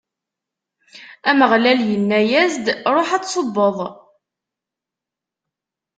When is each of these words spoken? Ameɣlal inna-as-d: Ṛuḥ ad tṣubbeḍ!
Ameɣlal 1.29 1.79
inna-as-d: 1.95 2.65
Ṛuḥ 2.95 3.09
ad 3.11 3.23
tṣubbeḍ! 3.25 3.77